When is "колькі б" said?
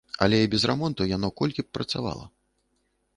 1.41-1.71